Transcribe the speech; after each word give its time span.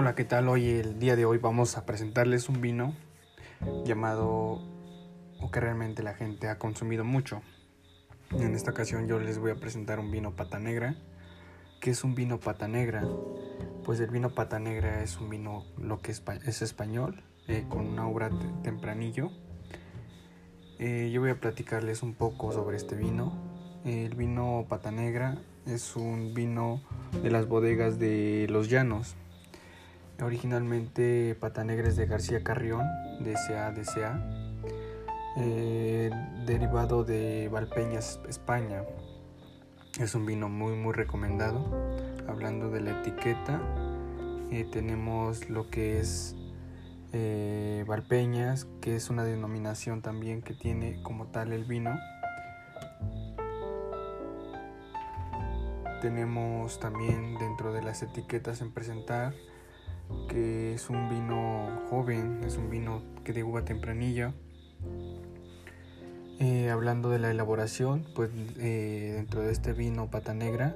Hola, 0.00 0.14
¿qué 0.14 0.24
tal? 0.24 0.48
Hoy, 0.48 0.66
el 0.66 0.98
día 0.98 1.14
de 1.14 1.26
hoy, 1.26 1.36
vamos 1.36 1.76
a 1.76 1.84
presentarles 1.84 2.48
un 2.48 2.62
vino 2.62 2.94
llamado, 3.84 4.62
o 5.38 5.50
que 5.52 5.60
realmente 5.60 6.02
la 6.02 6.14
gente 6.14 6.48
ha 6.48 6.56
consumido 6.56 7.04
mucho. 7.04 7.42
En 8.30 8.54
esta 8.54 8.70
ocasión 8.70 9.08
yo 9.08 9.18
les 9.18 9.38
voy 9.38 9.50
a 9.50 9.56
presentar 9.56 10.00
un 10.00 10.10
vino 10.10 10.34
pata 10.34 10.58
negra. 10.58 10.96
¿Qué 11.82 11.90
es 11.90 12.02
un 12.02 12.14
vino 12.14 12.40
pata 12.40 12.66
negra? 12.66 13.06
Pues 13.84 14.00
el 14.00 14.08
vino 14.08 14.30
pata 14.30 14.58
negra 14.58 15.02
es 15.02 15.18
un 15.18 15.28
vino 15.28 15.66
lo 15.76 16.00
que 16.00 16.12
es, 16.12 16.22
es 16.46 16.62
español, 16.62 17.22
eh, 17.46 17.66
con 17.68 17.86
una 17.86 18.08
obra 18.08 18.30
tempranillo. 18.62 19.30
Eh, 20.78 21.10
yo 21.12 21.20
voy 21.20 21.28
a 21.28 21.38
platicarles 21.38 22.02
un 22.02 22.14
poco 22.14 22.52
sobre 22.52 22.78
este 22.78 22.96
vino. 22.96 23.34
El 23.84 24.14
vino 24.14 24.64
pata 24.66 24.92
negra 24.92 25.36
es 25.66 25.94
un 25.94 26.32
vino 26.32 26.80
de 27.22 27.30
las 27.30 27.46
bodegas 27.46 27.98
de 27.98 28.46
Los 28.48 28.70
Llanos. 28.70 29.14
Originalmente 30.22 31.34
Pata 31.40 31.64
Negra 31.64 31.88
es 31.88 31.96
de 31.96 32.06
García 32.06 32.42
Carrión, 32.42 32.84
de 33.20 33.32
DCA, 33.32 34.22
eh, 35.38 36.10
derivado 36.44 37.04
de 37.04 37.48
Valpeñas, 37.48 38.20
España. 38.28 38.82
Es 39.98 40.14
un 40.14 40.26
vino 40.26 40.48
muy 40.48 40.74
muy 40.74 40.92
recomendado. 40.92 41.64
Hablando 42.28 42.70
de 42.70 42.80
la 42.80 43.00
etiqueta, 43.00 43.62
eh, 44.50 44.68
tenemos 44.70 45.48
lo 45.48 45.70
que 45.70 46.00
es 46.00 46.36
eh, 47.12 47.84
Valpeñas, 47.88 48.66
que 48.82 48.96
es 48.96 49.08
una 49.08 49.24
denominación 49.24 50.02
también 50.02 50.42
que 50.42 50.52
tiene 50.52 51.02
como 51.02 51.28
tal 51.28 51.52
el 51.52 51.64
vino. 51.64 51.98
Tenemos 56.02 56.78
también 56.78 57.38
dentro 57.38 57.72
de 57.72 57.82
las 57.82 58.02
etiquetas 58.02 58.60
en 58.60 58.72
presentar 58.72 59.34
que 60.28 60.74
es 60.74 60.90
un 60.90 61.08
vino 61.08 61.86
joven, 61.90 62.40
es 62.44 62.56
un 62.56 62.70
vino 62.70 63.02
que 63.24 63.32
de 63.32 63.42
uva 63.42 63.64
tempranilla. 63.64 64.32
Eh, 66.38 66.70
hablando 66.70 67.10
de 67.10 67.18
la 67.18 67.30
elaboración, 67.30 68.06
pues 68.14 68.30
eh, 68.58 69.12
dentro 69.16 69.42
de 69.42 69.52
este 69.52 69.74
vino 69.74 70.10
pata 70.10 70.32
negra 70.32 70.74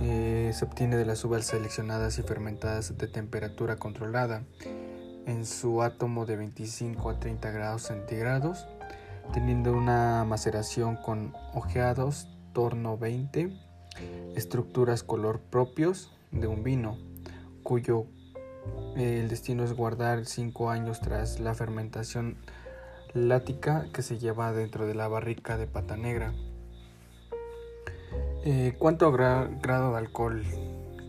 eh, 0.00 0.50
se 0.52 0.64
obtiene 0.64 0.96
de 0.96 1.04
las 1.04 1.24
uvas 1.24 1.46
seleccionadas 1.46 2.18
y 2.18 2.22
fermentadas 2.22 2.98
de 2.98 3.06
temperatura 3.06 3.76
controlada 3.76 4.42
en 5.26 5.46
su 5.46 5.82
átomo 5.82 6.26
de 6.26 6.36
25 6.36 7.10
a 7.10 7.20
30 7.20 7.50
grados 7.52 7.82
centígrados, 7.82 8.66
teniendo 9.32 9.72
una 9.72 10.24
maceración 10.24 10.96
con 10.96 11.34
ojeados, 11.54 12.26
torno 12.52 12.98
20, 12.98 13.52
estructuras 14.34 15.04
color 15.04 15.40
propios 15.40 16.10
de 16.32 16.48
un 16.48 16.64
vino 16.64 17.11
cuyo 17.72 18.04
eh, 18.98 19.20
el 19.20 19.30
destino 19.30 19.64
es 19.64 19.72
guardar 19.72 20.26
cinco 20.26 20.68
años 20.68 21.00
tras 21.00 21.40
la 21.40 21.54
fermentación 21.54 22.36
lática 23.14 23.86
que 23.94 24.02
se 24.02 24.18
lleva 24.18 24.52
dentro 24.52 24.86
de 24.86 24.94
la 24.94 25.08
barrica 25.08 25.56
de 25.56 25.66
pata 25.66 25.96
negra. 25.96 26.34
Eh, 28.44 28.74
¿Cuánto 28.78 29.10
grado 29.10 29.92
de 29.92 29.96
alcohol? 29.96 30.44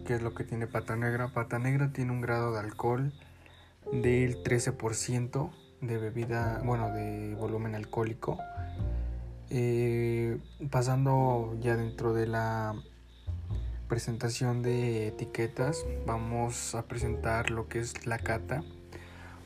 ¿Qué 0.08 0.14
es 0.14 0.22
lo 0.22 0.34
que 0.34 0.45
tiene 0.45 0.66
pata 0.66 0.95
negra? 0.95 1.34
Pata 1.34 1.59
negra 1.59 1.91
tiene 1.91 2.14
un 2.14 2.22
grado 2.22 2.53
de 2.53 2.61
alcohol 2.61 3.11
del 3.91 4.41
13% 4.41 5.52
de 5.81 5.97
bebida, 5.97 6.61
bueno, 6.64 6.94
de 6.94 7.36
volumen 7.38 7.75
alcohólico. 7.75 8.38
Eh, 9.50 10.38
pasando 10.72 11.58
ya 11.59 11.75
dentro 11.75 12.14
de 12.14 12.25
la 12.25 12.73
presentación 13.94 14.63
de 14.63 15.09
etiquetas 15.09 15.86
vamos 16.08 16.73
a 16.73 16.88
presentar 16.88 17.52
lo 17.52 17.67
que 17.67 17.77
es 17.77 18.08
la 18.08 18.17
cata, 18.17 18.63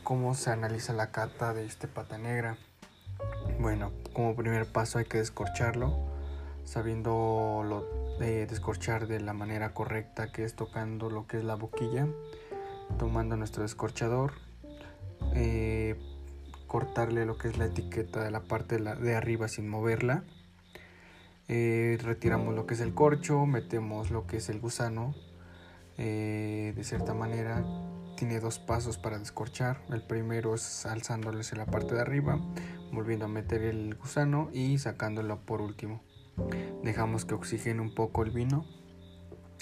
cómo 0.06 0.36
se 0.36 0.52
analiza 0.52 0.94
la 0.94 1.12
cata 1.12 1.54
de 1.54 1.66
este 1.66 1.90
pata 1.90 2.18
negra. 2.18 2.56
Bueno, 3.60 3.92
como 4.14 4.38
primer 4.38 4.66
paso 4.66 5.00
hay 5.00 5.04
que 5.04 5.18
descorcharlo, 5.18 6.00
sabiendo 6.64 7.62
lo, 7.66 8.20
de 8.20 8.48
descorchar 8.48 9.08
de 9.08 9.20
la 9.20 9.34
manera 9.34 9.74
correcta 9.74 10.32
que 10.32 10.46
es 10.46 10.56
tocando 10.56 11.10
lo 11.10 11.28
que 11.28 11.40
es 11.40 11.44
la 11.44 11.56
boquilla, 11.56 12.08
tomando 12.98 13.36
nuestro 13.36 13.64
descorchador, 13.64 14.32
eh, 15.36 16.00
cortarle 16.68 17.26
lo 17.26 17.38
que 17.38 17.50
es 17.50 17.58
la 17.58 17.66
etiqueta 17.66 18.24
de 18.24 18.32
la 18.32 18.44
parte 18.44 18.78
de 18.78 19.14
arriba 19.14 19.50
sin 19.50 19.68
moverla 19.68 20.24
eh, 21.48 21.98
retiramos 22.02 22.54
lo 22.56 22.66
que 22.66 22.74
es 22.74 22.82
el 22.82 22.94
corcho, 22.94 23.46
metemos 23.46 24.12
lo 24.12 24.28
que 24.28 24.38
es 24.38 24.50
el 24.50 24.60
gusano. 24.60 25.16
Eh, 25.98 26.74
de 26.76 26.84
cierta 26.84 27.14
manera 27.14 27.66
tiene 28.18 28.40
dos 28.40 28.60
pasos 28.60 28.98
para 28.98 29.18
descorchar. 29.20 29.82
El 29.90 30.02
primero 30.02 30.56
es 30.56 30.86
alzándoles 30.86 31.52
en 31.54 31.60
la 31.60 31.66
parte 31.66 31.96
de 31.96 32.02
arriba, 32.02 32.40
volviendo 32.92 33.26
a 33.26 33.30
meter 33.30 33.62
el 33.62 33.96
gusano 33.96 34.50
y 34.54 34.78
sacándolo 34.78 35.40
por 35.46 35.62
último. 35.62 36.02
Dejamos 36.84 37.26
que 37.26 37.34
oxigene 37.34 37.82
un 37.82 37.96
poco 37.96 38.24
el 38.24 38.32
vino 38.32 38.66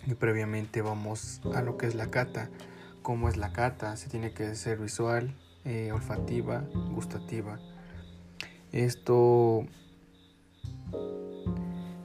y 0.06 0.16
previamente 0.16 0.82
vamos 0.82 1.42
a 1.54 1.62
lo 1.62 1.78
que 1.78 1.88
es 1.88 1.96
la 1.96 2.10
cata. 2.10 2.50
¿Cómo 3.02 3.30
es 3.30 3.38
la 3.38 3.54
cata? 3.54 3.96
Se 3.98 4.10
tiene 4.10 4.34
que 4.34 4.56
ser 4.56 4.80
visual, 4.80 5.36
eh, 5.64 5.92
olfativa, 5.92 6.62
gustativa. 6.92 7.60
Esto 8.72 9.66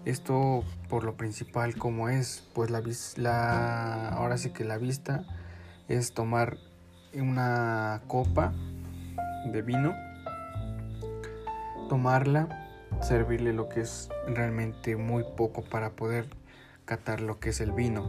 esto 0.04 0.64
por 0.88 1.04
lo 1.04 1.16
principal 1.16 1.76
como 1.76 2.08
es, 2.08 2.44
pues 2.54 2.70
la, 2.70 2.82
la 3.16 4.08
ahora 4.08 4.38
sí 4.38 4.50
que 4.50 4.64
la 4.64 4.78
vista 4.78 5.24
es 5.88 6.14
tomar 6.14 6.56
una 7.14 8.02
copa 8.06 8.52
de 9.52 9.62
vino, 9.62 9.94
tomarla, 11.88 12.68
servirle 13.02 13.52
lo 13.52 13.68
que 13.68 13.80
es 13.80 14.08
realmente 14.26 14.96
muy 14.96 15.24
poco 15.36 15.62
para 15.62 15.90
poder 15.90 16.28
catar 16.84 17.20
lo 17.20 17.40
que 17.40 17.50
es 17.50 17.60
el 17.60 17.72
vino. 17.72 18.08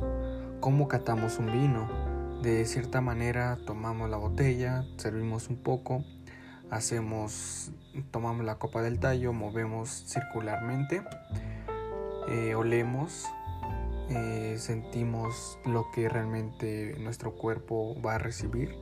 ¿Cómo 0.59 0.88
catamos 0.88 1.40
un 1.40 1.52
vino? 1.52 1.90
De 2.41 2.66
cierta 2.66 3.02
manera 3.02 3.58
tomamos 3.66 4.09
la 4.09 4.18
botella, 4.18 4.85
servimos 4.97 5.50
un 5.50 5.58
poco, 5.58 6.03
hacemos, 6.69 7.72
tomamos 8.12 8.46
la 8.46 8.56
copa 8.56 8.81
del 8.81 9.00
tallo, 9.00 9.34
movemos 9.34 10.06
circularmente 10.08 11.03
eh, 12.28 12.56
olemos, 12.56 13.26
eh, 14.09 14.56
sentimos 14.58 15.58
lo 15.66 15.92
que 15.92 16.09
realmente 16.09 16.96
nuestro 17.00 17.36
cuerpo 17.36 18.00
va 18.02 18.16
a 18.16 18.18
recibir, 18.18 18.76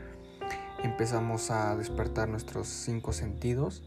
empezamos 0.84 1.52
a 1.52 1.76
despertar 1.76 2.30
nuestros 2.30 2.68
cinco 2.68 3.14
sentidos, 3.14 3.84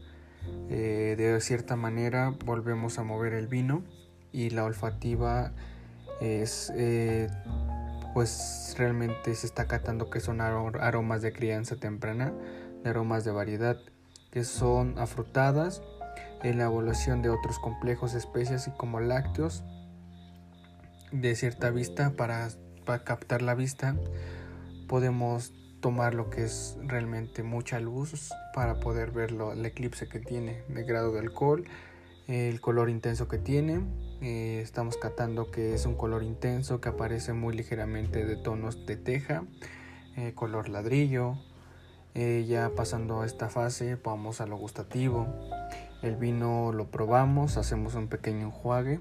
eh, 0.69 1.15
de 1.17 1.39
cierta 1.41 1.75
manera 1.75 2.35
volvemos 2.45 2.99
a 2.99 3.03
mover 3.03 3.33
el 3.33 3.47
vino 3.47 3.83
y 4.31 4.49
la 4.49 4.65
olfativa 4.65 5.53
es 6.19 6.71
pues 8.13 8.75
realmente 8.77 9.33
se 9.33 9.47
está 9.47 9.67
catando 9.67 10.09
que 10.09 10.19
son 10.19 10.39
aromas 10.41 11.21
de 11.21 11.33
crianza 11.33 11.75
temprana, 11.77 12.33
de 12.83 12.89
aromas 12.89 13.23
de 13.23 13.31
variedad 13.31 13.77
que 14.31 14.43
son 14.43 14.97
afrutadas 14.97 15.81
en 16.43 16.57
la 16.57 16.65
evolución 16.65 17.21
de 17.21 17.29
otros 17.29 17.57
complejos 17.57 18.13
especies 18.13 18.69
como 18.77 18.99
lácteos 18.99 19.63
de 21.11 21.35
cierta 21.35 21.69
vista 21.69 22.11
para, 22.11 22.49
captar 23.05 23.41
la 23.41 23.55
vista 23.55 23.95
podemos 24.87 25.53
tomar 25.79 26.13
lo 26.13 26.29
que 26.29 26.43
es 26.43 26.77
realmente 26.81 27.43
mucha 27.43 27.79
luz 27.79 28.31
para 28.53 28.79
poder 28.79 29.11
ver 29.11 29.31
el 29.31 29.65
eclipse 29.65 30.07
que 30.07 30.19
tiene 30.19 30.63
de 30.67 30.83
grado 30.83 31.13
de 31.13 31.19
alcohol 31.19 31.63
el 32.27 32.59
color 32.61 32.89
intenso 32.89 33.27
que 33.27 33.37
tiene 33.37 33.81
eh, 34.21 34.59
estamos 34.61 34.97
catando 34.97 35.49
que 35.49 35.73
es 35.73 35.85
un 35.85 35.95
color 35.95 36.23
intenso 36.23 36.81
que 36.81 36.89
aparece 36.89 37.33
muy 37.33 37.55
ligeramente 37.55 38.25
de 38.25 38.35
tonos 38.35 38.85
de 38.85 38.97
teja 38.97 39.43
eh, 40.17 40.33
color 40.33 40.67
ladrillo 40.67 41.37
eh, 42.15 42.45
ya 42.47 42.69
pasando 42.75 43.21
a 43.21 43.25
esta 43.25 43.49
fase 43.49 43.97
vamos 44.03 44.41
a 44.41 44.45
lo 44.45 44.57
gustativo 44.57 45.27
el 46.03 46.17
vino 46.17 46.71
lo 46.73 46.87
probamos, 46.87 47.57
hacemos 47.57 47.95
un 47.95 48.07
pequeño 48.07 48.47
enjuague, 48.47 48.99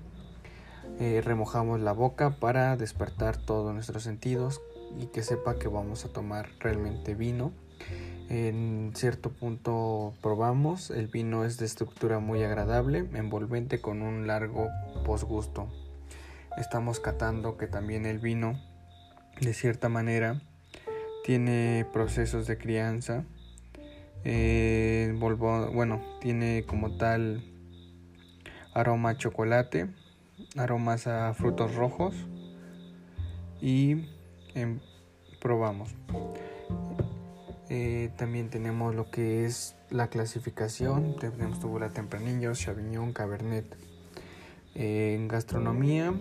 eh, 1.00 1.20
remojamos 1.24 1.80
la 1.80 1.92
boca 1.92 2.30
para 2.30 2.76
despertar 2.76 3.36
todos 3.36 3.74
nuestros 3.74 4.04
sentidos 4.04 4.60
y 4.98 5.06
que 5.06 5.22
sepa 5.22 5.58
que 5.58 5.68
vamos 5.68 6.04
a 6.04 6.08
tomar 6.08 6.48
realmente 6.60 7.14
vino. 7.14 7.52
En 8.28 8.92
cierto 8.94 9.30
punto 9.30 10.14
probamos, 10.22 10.90
el 10.90 11.08
vino 11.08 11.44
es 11.44 11.58
de 11.58 11.66
estructura 11.66 12.20
muy 12.20 12.44
agradable, 12.44 13.04
envolvente 13.14 13.80
con 13.80 14.00
un 14.00 14.28
largo 14.28 14.68
posgusto. 15.04 15.68
Estamos 16.56 17.00
catando 17.00 17.56
que 17.56 17.66
también 17.66 18.06
el 18.06 18.20
vino, 18.20 18.60
de 19.40 19.52
cierta 19.54 19.88
manera, 19.88 20.40
tiene 21.24 21.84
procesos 21.92 22.46
de 22.46 22.58
crianza 22.58 23.24
eh, 24.24 25.01
bueno, 25.36 26.00
tiene 26.20 26.64
como 26.66 26.96
tal 26.96 27.42
aroma 28.74 29.10
a 29.10 29.16
chocolate, 29.16 29.88
aromas 30.56 31.06
a 31.06 31.32
frutos 31.34 31.74
rojos 31.74 32.14
y 33.60 34.06
probamos. 35.40 35.94
Eh, 37.68 38.10
también 38.16 38.50
tenemos 38.50 38.94
lo 38.94 39.10
que 39.10 39.46
es 39.46 39.76
la 39.88 40.08
clasificación. 40.08 41.16
Tenemos 41.16 41.58
tubula 41.58 41.88
tempranillo, 41.88 42.52
Chavignon, 42.54 43.12
Cabernet. 43.12 43.64
Eh, 44.74 45.14
en 45.18 45.28
gastronomía 45.28 46.12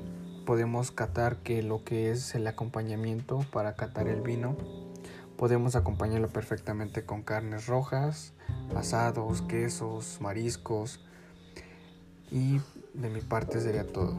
podemos 0.46 0.92
catar 0.92 1.38
que 1.38 1.62
lo 1.62 1.84
que 1.84 2.12
es 2.12 2.36
el 2.36 2.48
acompañamiento 2.48 3.40
para 3.52 3.75
catar 3.75 4.08
el 4.08 4.22
vino. 4.22 4.56
Podemos 5.38 5.75
acompañarlo 5.75 6.30
perfectamente 6.30 7.04
con 7.06 7.24
carnes 7.24 7.68
rojas, 7.68 8.34
asados, 8.75 9.41
quesos, 9.44 10.18
mariscos. 10.19 11.00
Y 12.31 12.59
de 12.94 13.09
mi 13.09 13.21
parte 13.21 13.59
sería 13.59 13.85
todo. 13.85 14.15